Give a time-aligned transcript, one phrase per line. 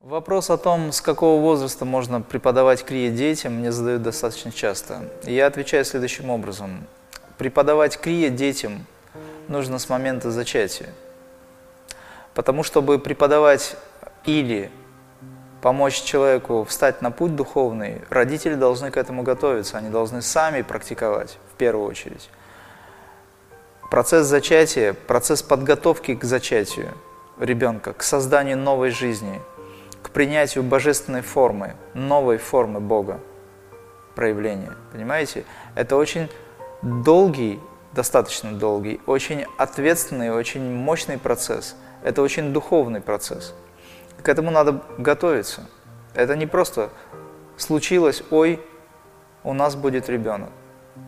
[0.00, 5.08] Вопрос о том, с какого возраста можно преподавать крия детям, мне задают достаточно часто.
[5.22, 6.86] Я отвечаю следующим образом.
[7.38, 8.84] Преподавать крия детям
[9.48, 10.90] нужно с момента зачатия.
[12.34, 13.76] Потому чтобы преподавать
[14.26, 14.70] или
[15.62, 21.38] помочь человеку встать на путь духовный, родители должны к этому готовиться, они должны сами практиковать
[21.52, 22.28] в первую очередь.
[23.90, 26.92] Процесс зачатия, процесс подготовки к зачатию
[27.38, 29.40] ребенка, к созданию новой жизни,
[30.02, 33.20] к принятию божественной формы, новой формы Бога,
[34.16, 34.72] проявления.
[34.92, 35.44] Понимаете?
[35.76, 36.28] Это очень
[36.82, 37.60] долгий,
[37.92, 41.76] достаточно долгий, очень ответственный, очень мощный процесс.
[42.02, 43.54] Это очень духовный процесс.
[44.20, 45.64] К этому надо готовиться.
[46.12, 46.90] Это не просто
[47.56, 48.60] случилось, ой,
[49.44, 50.50] у нас будет ребенок.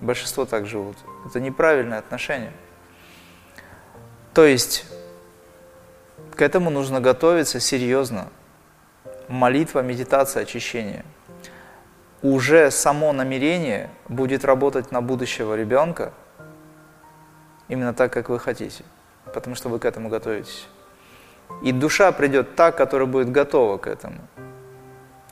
[0.00, 0.96] Большинство так живут.
[1.26, 2.52] Это неправильное отношение.
[4.34, 4.86] То есть
[6.34, 8.28] к этому нужно готовиться серьезно.
[9.28, 11.04] Молитва, медитация, очищение.
[12.22, 16.12] Уже само намерение будет работать на будущего ребенка
[17.68, 18.84] именно так, как вы хотите,
[19.32, 20.66] потому что вы к этому готовитесь.
[21.62, 24.18] И душа придет та, которая будет готова к этому.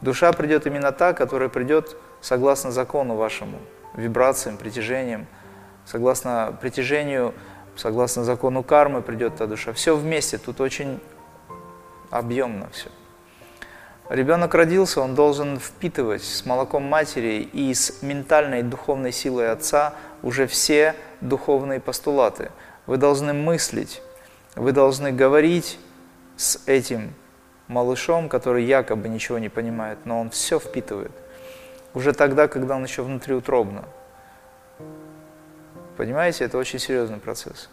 [0.01, 3.59] Душа придет именно та, которая придет согласно закону вашему,
[3.95, 5.27] вибрациям, притяжениям,
[5.87, 7.35] согласно притяжению,
[7.77, 9.73] согласно закону кармы придет та душа.
[9.73, 11.01] Все вместе, тут очень
[12.11, 12.91] объемно все.
[14.09, 20.47] Ребенок родился, он должен впитывать с молоком матери и с ментальной духовной силой отца уже
[20.47, 22.51] все духовные постулаты.
[22.87, 24.01] Вы должны мыслить,
[24.55, 25.79] вы должны говорить,
[26.39, 27.15] с этим
[27.69, 31.13] малышом, который якобы ничего не понимает, но он все впитывает.
[31.95, 33.85] Уже тогда, когда он еще внутриутробно.
[35.97, 37.69] Понимаете, это очень серьезный процесс.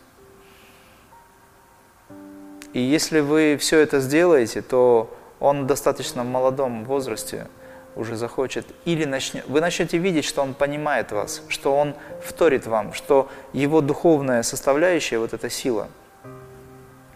[2.74, 7.48] И если вы все это сделаете, то он в достаточно молодом возрасте
[7.96, 12.94] уже захочет, или начнет, вы начнете видеть, что он понимает вас, что он вторит вам,
[12.94, 15.88] что его духовная составляющая, вот эта сила–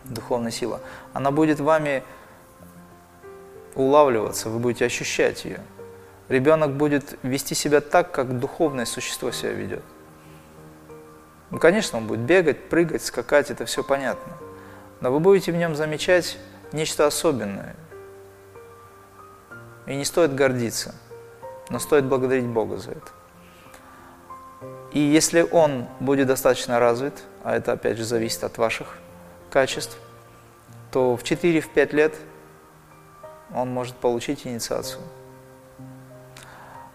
[0.10, 0.82] духовная сила,
[1.14, 2.04] она будет вами
[3.76, 5.62] улавливаться, вы будете ощущать ее.
[6.28, 9.84] Ребенок будет вести себя так, как духовное существо себя ведет.
[11.50, 14.34] Ну, конечно, он будет бегать, прыгать, скакать, это все понятно.
[15.02, 16.38] Но вы будете в нем замечать
[16.72, 17.76] нечто особенное.
[19.88, 20.94] И не стоит гордиться,
[21.70, 23.12] но стоит благодарить Бога за это.
[24.92, 28.98] И если он будет достаточно развит, а это опять же зависит от ваших
[29.50, 29.98] качеств,
[30.92, 32.16] то в 4-5 лет
[33.54, 35.02] он может получить инициацию.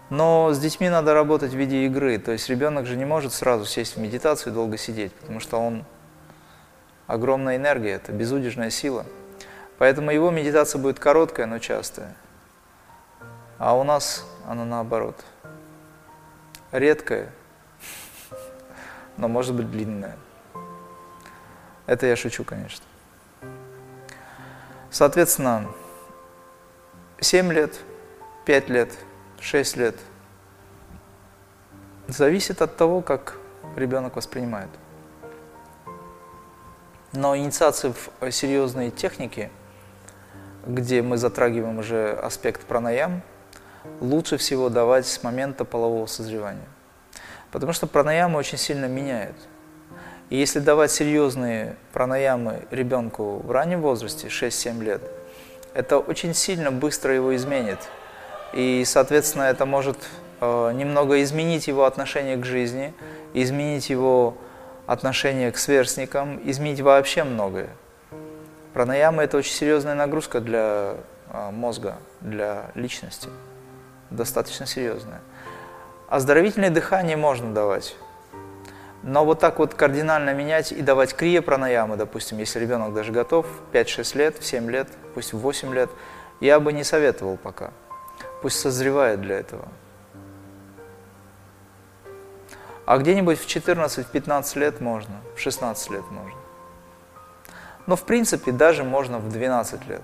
[0.09, 3.65] Но с детьми надо работать в виде игры, то есть ребенок же не может сразу
[3.65, 5.83] сесть в медитацию и долго сидеть, потому что он
[7.07, 9.05] огромная энергия, это безудержная сила.
[9.77, 12.15] Поэтому его медитация будет короткая, но частая.
[13.57, 15.23] А у нас она наоборот.
[16.71, 17.31] Редкая,
[19.17, 20.17] но может быть длинная.
[21.85, 22.85] Это я шучу, конечно.
[24.89, 25.67] Соответственно,
[27.25, 27.79] 7 лет,
[28.45, 28.93] 5 лет,
[29.39, 29.95] 6 лет
[32.07, 33.39] зависит от того, как
[33.75, 34.69] ребенок воспринимает.
[37.13, 39.49] Но инициации в серьезные техники,
[40.67, 43.23] где мы затрагиваем уже аспект пранаям,
[44.01, 46.67] лучше всего давать с момента полового созревания.
[47.49, 49.35] Потому что пранаямы очень сильно меняют–
[50.29, 55.01] и если давать серьезные пранаямы ребенку в раннем возрасте, 6-7 лет,
[55.75, 57.79] это очень сильно быстро его изменит.
[58.53, 59.97] И, соответственно, это может
[60.39, 62.93] э, немного изменить его отношение к жизни,
[63.33, 64.37] изменить его
[64.87, 67.69] отношение к сверстникам, изменить вообще многое.
[68.73, 70.95] Пранаямы– это очень серьезная нагрузка для
[71.29, 73.27] э, мозга, для личности.
[74.09, 75.19] Достаточно серьезная.
[76.07, 77.97] Оздоровительное дыхание можно давать.
[79.07, 83.45] Но вот так вот кардинально менять и давать крия пранаямы, допустим, если ребенок даже готов,
[83.71, 85.91] 5-6 лет, в 7 лет, пусть в 8 лет,
[86.39, 87.69] я бы не советовал пока.
[88.41, 89.67] Пусть созревает для этого.
[92.87, 96.39] А где-нибудь в 14-15 лет можно, в 16 лет можно.
[97.85, 100.01] Но в принципе даже можно в 12 лет.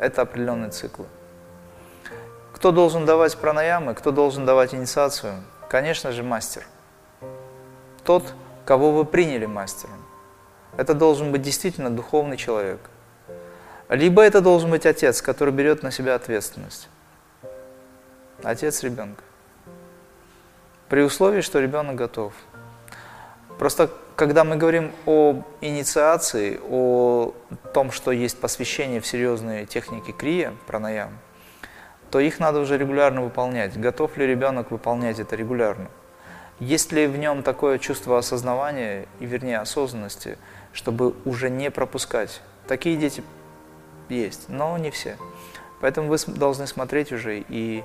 [0.00, 1.06] Это определенные циклы.
[2.52, 5.34] Кто должен давать пранаямы, кто должен давать инициацию?
[5.68, 6.66] Конечно же, мастер–
[8.10, 8.34] тот,
[8.64, 10.04] кого вы приняли мастером.
[10.76, 12.80] Это должен быть действительно духовный человек.
[13.88, 16.88] Либо это должен быть отец, который берет на себя ответственность.
[18.42, 19.22] Отец ребенка.
[20.88, 22.32] При условии, что ребенок готов.
[23.60, 27.32] Просто когда мы говорим о инициации, о
[27.72, 31.16] том, что есть посвящение в серьезные техники крия, пранаям,
[32.10, 33.78] то их надо уже регулярно выполнять.
[33.78, 35.88] Готов ли ребенок выполнять это регулярно?
[36.60, 40.36] Есть ли в нем такое чувство осознавания, и вернее осознанности,
[40.74, 42.42] чтобы уже не пропускать?
[42.68, 43.24] Такие дети
[44.10, 45.16] есть, но не все.
[45.80, 47.82] Поэтому вы должны смотреть уже и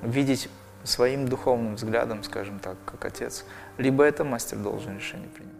[0.00, 0.48] видеть
[0.82, 3.44] своим духовным взглядом, скажем так, как отец.
[3.76, 5.56] Либо это мастер должен решение принимать.